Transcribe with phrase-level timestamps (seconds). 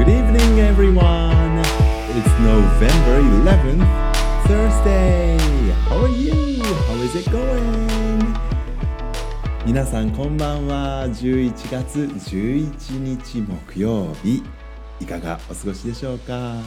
[0.00, 1.58] Good evening, everyone.
[1.58, 3.84] It's November 11th,
[4.46, 5.36] Thursday.
[5.90, 6.62] How are you?
[6.64, 8.34] How is it going?
[9.66, 11.04] 皆さんこんばんは。
[11.04, 14.42] 11月11日木曜日。
[15.00, 16.62] いかがお過ごしでしょうか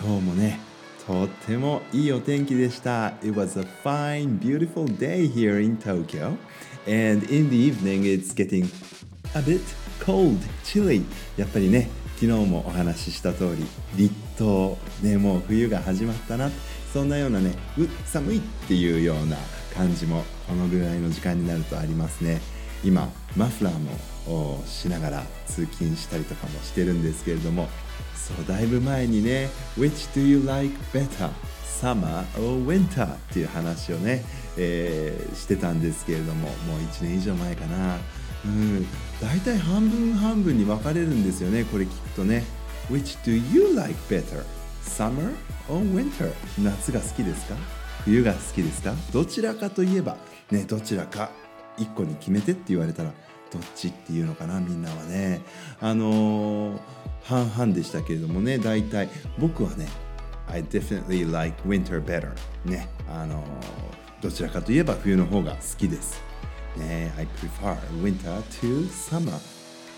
[0.00, 0.60] 今日もね、
[1.04, 3.08] とってもいいお天気でした。
[3.24, 6.36] It was a fine, beautiful day here in Tokyo.
[6.86, 8.70] And in the evening, it's getting
[9.34, 9.60] a bit
[10.00, 11.04] cold, chilly.
[11.36, 13.66] やっぱりね、昨日もお話しした通り、
[13.96, 16.50] 立冬、ね、もう冬が始まったな。
[16.92, 19.36] そんなようなね、う、寒いっていうような
[19.74, 22.40] 感じもこのぐらいの時間になるとありますね。
[22.84, 27.68] 今、マフラーもしながら通勤したりとかもしてるんですけれども、
[28.28, 31.30] そうだいぶ前にね「Which do you like better?
[31.80, 34.22] Summer or winter?」っていう話をね、
[34.58, 37.96] えーしてたんですけれどももう1年以上前かな
[38.44, 38.86] うん。
[39.20, 42.44] 大体半分半分に分かれるんですよねこれ聞くとね
[42.88, 44.44] 「Which do you like better?
[44.84, 45.34] Summer
[45.68, 46.32] or winter?」
[46.62, 47.56] 夏が好きですか？
[48.04, 48.94] 冬が好きですか？
[49.12, 50.16] どちらかといえば
[50.50, 51.30] ねどちらか。
[51.78, 53.12] 1個に決めてって言われたら
[53.52, 55.40] どっちっていうのかなみんなはね。
[55.80, 56.78] あのー
[57.24, 59.08] 半々でしたけれどもね大体。
[59.38, 59.88] 僕はね
[60.46, 62.30] I definitely like winter better
[62.64, 66.20] ねあのーどちらかといえば冬の方が好きです。
[66.76, 69.32] ね I prefer winter to summer.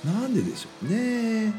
[0.05, 1.53] なんででしょうね。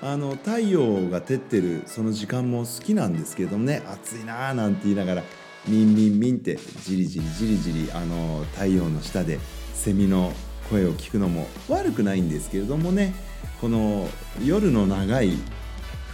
[0.00, 5.22] あの太陽が照ってるその時間も好きなんですけれどもね暑いなーなんて言いながら
[5.68, 9.38] ミンミンミンってじりじりじりじりあの太陽の下で
[9.74, 10.32] セミの
[10.70, 13.14] 声を聞くのも悪くないんですけれどもね
[13.60, 14.08] この
[14.44, 15.34] 夜の長い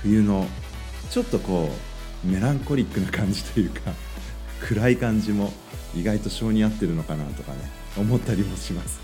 [0.03, 0.47] 冬の
[1.09, 1.71] ちょっとこ
[2.25, 3.81] うメランコリックな感じというか
[4.61, 5.51] 暗い感じも
[5.97, 7.88] 意外と性に合ってるのかなとかね。
[7.99, 9.01] 思ったりもします。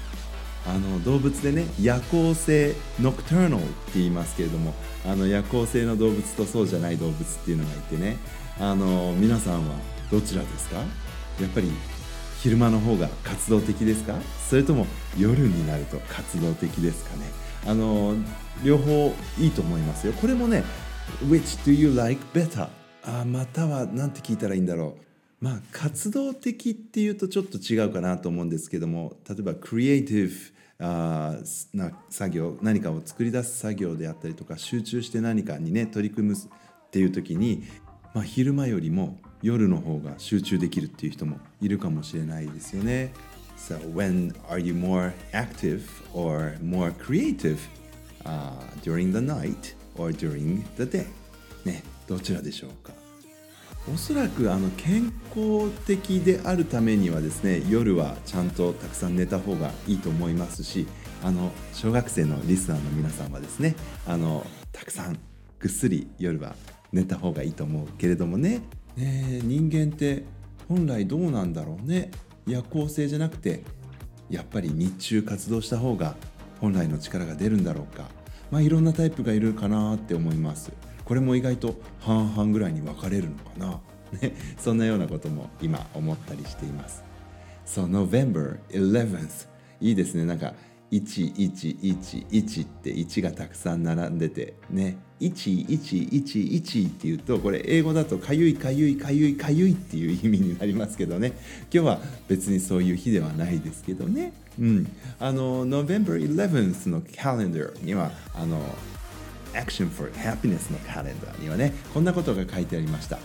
[0.67, 4.73] あの動物でね夜行性ノクターナルって言いますけれども
[5.05, 8.17] あの夜行性の動物とそうじゃない動物っていうのがいてね
[8.59, 9.75] あの皆さんは
[10.11, 10.77] どちらですか？
[10.79, 10.85] や
[11.47, 11.71] っぱり
[12.41, 14.15] 昼間の方が活動的ですか？
[14.49, 14.87] それとも
[15.19, 17.27] 夜になると活動的ですかね？
[17.67, 18.15] あの
[18.65, 20.15] 両方いいと思いますよ。
[20.15, 20.65] これもね
[21.29, 22.69] Which do you like better?
[23.03, 25.14] あまたは何て聞いたらいいんだろう。
[25.45, 30.29] まあ活動的っていうとちょっと違うかなと思うんですけども例えばクリエイティ
[30.79, 31.37] ブあ
[31.75, 36.39] な作業何かを作り出す作業であったりとか集中して何かにね取り組むっ
[36.91, 37.63] ていう時に、
[38.15, 43.13] まあ、昼間よりも夜の方が集中できるっていう人もいるかもしれないですよね。
[43.59, 45.83] So when are you more active
[46.15, 47.59] or more creative、
[48.25, 51.05] uh, during the night or during the day?
[51.67, 53.04] ね、どちらでしょうか？
[53.93, 60.87] おそらくあの健康的であるためにはですね夜はちゃんとたくさん寝た方がいいと思いますし
[61.23, 65.19] あの小学生のリスナーの皆さんはですねあのたくさん
[65.59, 66.57] ぐっすり夜は
[66.93, 68.63] 寝た方がいいと思うけれどもね。
[68.97, 70.25] ね人間って
[70.69, 72.11] 本来どうなんだろうね。
[72.47, 73.65] 夜行性じゃなくて
[74.31, 76.15] やっぱり日中活動した方が
[76.61, 78.05] 本来の力が出るんだろうか。
[78.51, 80.73] まあいろんなタイプがいるかなって思います。
[81.05, 83.81] これも意外と半々ぐらいに分かれるのかな。
[84.21, 87.03] ねそんなようなことも今思ったりしています。
[87.67, 89.49] そう November 11th
[89.81, 90.25] いいですね。
[90.25, 90.55] なんか
[90.93, 94.55] 1111って1がたくさん並んでて。
[94.71, 94.99] ね。
[95.21, 101.33] 1111っていうとこれ英語だとかゆいかゆいかゆいかゆいっていう意味になりますけどね。
[101.73, 104.33] 今日は別にそういう日ではないですけどね。
[104.59, 104.93] うん。
[105.19, 108.61] あの November 11th のカレンダーにはあの
[109.55, 113.19] Action for Happiness のカレンダーにはねこんなことが書いてありました。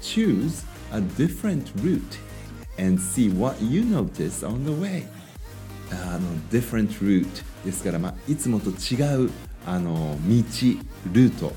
[0.00, 2.00] Choose a different route
[2.78, 5.06] and see what you notice on the way.
[5.90, 7.26] あの different route
[7.64, 9.30] ですから、まあ、いつもと違う
[9.66, 10.42] あの道
[11.12, 11.52] ルート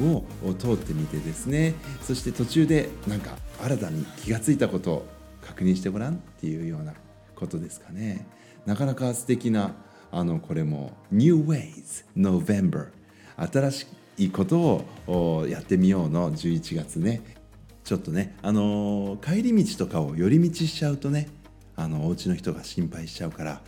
[0.00, 1.74] を通ってみてですね。
[2.02, 5.08] そして途中でなんか新たに気がついたことを
[5.42, 6.94] 確認してごらんっていうような
[7.34, 8.26] ことですかね。
[8.66, 9.74] なかなか素敵な
[10.10, 12.88] あのこれも New Ways November
[13.38, 13.86] 新し
[14.18, 17.22] いことをやってみようの11月ね。
[17.84, 21.28] ちょっとねあのー帰り道とかを寄り道しちゃうとね
[21.74, 23.62] あのお家の人が心配しちゃうから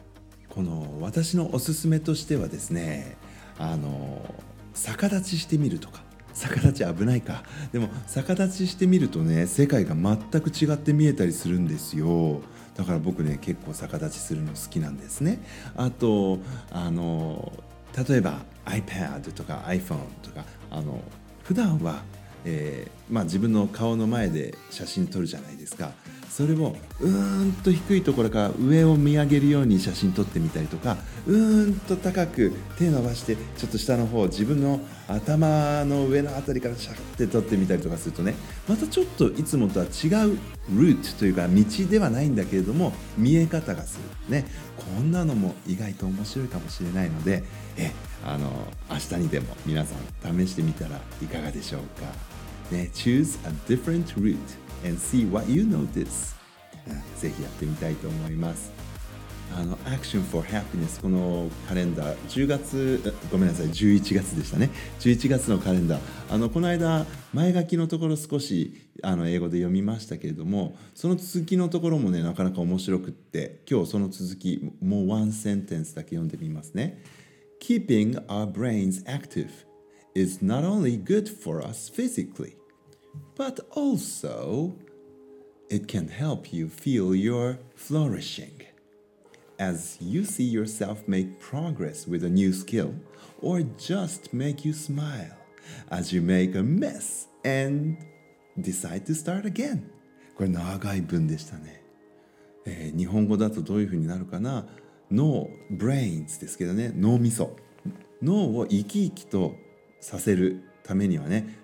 [0.51, 3.17] この私のおすすめとしてはですね
[3.59, 4.35] あの
[4.75, 6.03] 逆立ちしてみるとか
[6.35, 7.45] 逆立ち危ないか。
[7.73, 12.41] でも逆立ちしてみるとね世界が全く違って見えたりするんですよ。
[12.77, 15.43] だから僕ね結構逆立ちするの好きなんですね。
[15.77, 16.39] あと
[16.71, 17.53] あの
[17.97, 21.03] 例えば iPad とか iPhone とかあの
[21.43, 22.03] 普段は
[22.45, 25.93] えーまあ、自分の顔の前で写真撮るじゃないですか。
[26.31, 30.97] それをうーんと低いところから上を見上げるように写真撮ってみたりとか
[31.27, 38.35] うーんと高く手伸ばしてちょっと下の方自分の頭の上の辺りからシャッて撮ってみたりとかするとね
[38.69, 40.39] またちょっといつもとは違う
[40.71, 43.99] ルートというか道ではないんだけれども見え方がす
[44.29, 44.47] るね
[44.77, 47.43] こんなのも意外と面白いかもしれないので
[47.77, 47.91] え
[48.25, 48.51] あの
[48.89, 49.97] 明日にでも皆さ
[50.31, 52.07] ん試してみたらいかがでしょうか、
[52.71, 54.39] ね、Choose a different route.
[54.85, 56.37] And see what you notice.
[57.19, 58.73] ぜひやってみたいと思います。
[59.57, 64.71] あの Action for Happiness このカレンダー10月ごめんなさい11月でしたね。
[65.01, 66.01] 11月のカレンダー。
[66.31, 77.03] あのこの間前書きのところ少しあの英語で読みましたけれどもその続きのところもねなかなか面白くって今日その続きもうワンセンテンスだけ読んでみますね。
[77.61, 79.51] Keeping our brains active
[80.15, 82.60] is not only good for us physically
[83.37, 84.75] but also
[85.69, 88.63] it can help you feel your flourishing
[89.59, 92.95] as you see yourself make progress with a new skill
[93.41, 95.37] or just make you smile
[95.91, 97.97] as you make a mess and
[98.61, 99.91] decide to start again
[100.37, 101.83] これ長い文でしたね、
[102.65, 104.67] えー、日本語だとどういうふうになるかな
[105.11, 107.57] 脳 brains ですけどね脳みそ
[108.23, 109.57] 脳を生き生きと
[110.01, 111.59] させるためにはね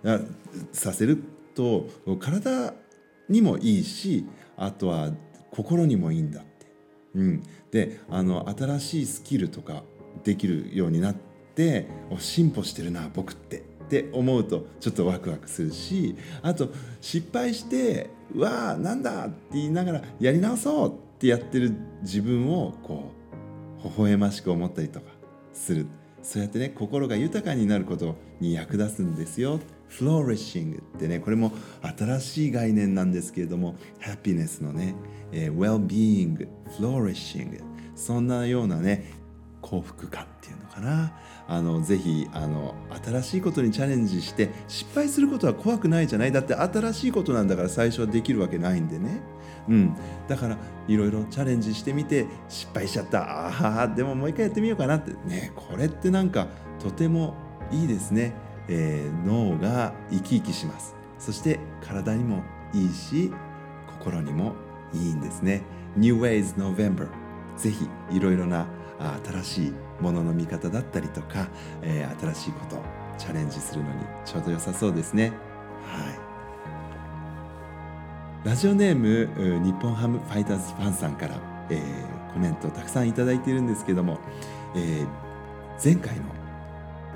[0.72, 1.22] させる
[1.56, 1.88] と
[2.20, 2.74] 体
[3.28, 4.24] にもいいし
[4.56, 5.10] あとは
[5.50, 6.66] 心にもいいんだって。
[7.14, 9.82] うん、であの新しいスキルとか
[10.22, 11.16] できるようになっ
[11.54, 11.88] て
[12.18, 16.68] 進歩してるな僕ってって思うとちょっとワクワクするしあと
[17.00, 21.72] 失敗して「うわーなんだ!」って言いながらやり直そうってやってる
[22.02, 23.12] 自分をこ
[23.82, 25.06] う微笑ましく思ったりとか
[25.54, 25.86] する
[26.22, 31.52] そうやってね心が豊かになることに役立つんですよ flourishing ってねこれも
[31.96, 34.94] 新しい概念なんですけれども happiness のね、
[35.32, 36.48] えー、well-being
[36.78, 37.62] flourishing
[37.94, 39.12] そんなようなね
[39.62, 41.12] 幸福感っていうのかな。
[41.48, 42.74] あのぜひあの
[43.04, 46.32] 新しいことにチャレンジして失敗することは怖くないじゃない？
[46.32, 49.20] だって新しいことなんだから最初はできるわけないんでね。
[49.68, 49.96] うん。
[50.28, 53.48] だからいろいろチャレンジしてみて失敗しちゃった。
[53.48, 55.12] ああでももう一回やってみようかなって。
[55.28, 56.48] ねこれってなんか
[56.78, 57.34] とても
[57.72, 58.34] いいですね。
[58.68, 60.94] えー、脳が生き生きします。
[61.18, 62.42] そして体にも
[62.74, 63.32] いいし
[63.98, 64.54] 心にも
[64.92, 65.62] いいんですね。
[65.96, 67.08] New Ways November
[67.56, 68.66] ぜひいろいろな
[69.24, 71.48] 新しいものの見方だったりとか、
[71.82, 72.82] えー、新しいこと
[73.18, 75.32] チャレンジするのにちょうど良さそうですね。
[75.84, 76.26] はい。
[78.48, 79.28] ラジオネーム
[79.64, 81.34] 日本ハムファイターズファンさんから、
[81.68, 84.18] えー、コメントたくさんいただいているんですけども、
[84.76, 85.06] えー、
[85.82, 86.22] 前回の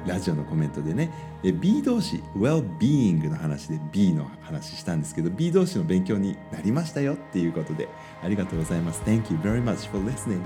[0.06, 1.10] ラジオのコメントでね。
[1.42, 7.88] B 動詞 well-being の話で B の話したんですけど B 動詞の勉強になりましたよっていうことで
[8.22, 9.02] ありがとうございます。
[9.06, 10.40] Thank you very much for listening.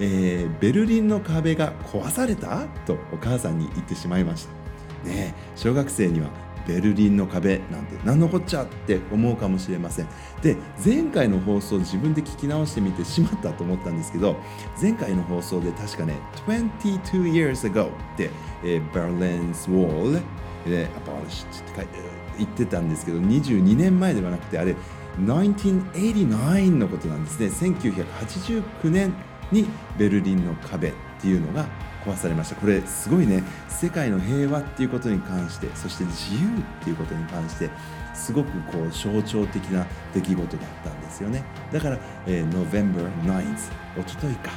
[0.00, 2.66] えー、ベルリンの壁が壊された？
[2.86, 5.08] とお母さんに言ってしまいました。
[5.08, 6.28] ね小学生には
[6.68, 10.08] ベルリンの壁なんて何のこっちゃって思うかもしれません。
[10.42, 14.36] で前回の放送自分で聞き直してみてしまったと思ったんですけど
[14.80, 16.14] 前回の放送で確かね
[16.46, 18.30] 22 years ago って、
[18.62, 20.20] えー、Berlin's Wall
[20.66, 21.98] で abolished って書いて
[22.36, 24.76] 言ってたんですけど22年前ではなくてあれ
[25.18, 27.46] 1989のことなんですね。
[27.48, 29.14] 1989年
[29.50, 29.66] に
[29.96, 31.66] ベルリンの壁っていうのが
[32.04, 32.56] 壊されました。
[32.56, 33.42] これすごいね。
[33.68, 37.70] 世界の平和っていうことに関してそして自由っていうことに関して
[38.14, 41.44] すごくこう象徴的な出来事だったんですよね。
[41.72, 44.50] だから、えー、November 9th おとといか。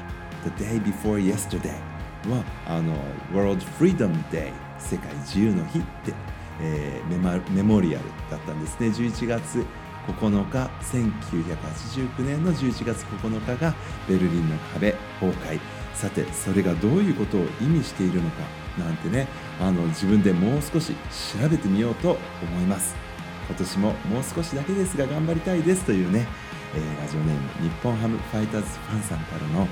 [0.44, 1.70] The day before yesterday
[2.28, 2.96] はあの
[3.32, 6.14] World Freedom Day 世界自由の日って、
[6.60, 8.88] えー、メモリアルだったんですね。
[8.88, 9.64] 11月
[10.08, 13.76] 9日1989年の11月9日が
[14.08, 15.60] ベルリンの壁崩壊。
[15.94, 18.38] さてそれがどういうことを意味しているのか
[18.78, 19.28] なんてね
[19.60, 20.94] あの自分でもう少し
[21.40, 22.20] 調べてみようと思
[22.62, 22.96] います。
[23.48, 26.26] 今年ももう少しだけですが頑張りたいですというね、
[26.74, 29.68] えー、ラジオネーム日本ハムファイターズファンさんからのあの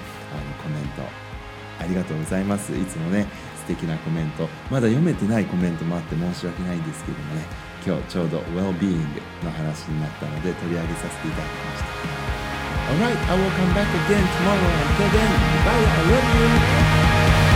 [0.62, 1.04] コメント。
[1.80, 2.74] ありがとうございます。
[2.74, 4.50] いつもね素敵なコメント。
[4.70, 7.46] まだ読めてないコメントもあって申し訳ないんですけどもね。
[7.86, 9.00] 今日ちょうど Well-being
[9.46, 12.49] の話になったので取り上げさせていただきました。
[12.89, 14.72] Alright, I will come back again tomorrow.
[14.81, 15.31] Until then,
[15.63, 15.86] bye.
[15.86, 17.49] I love you.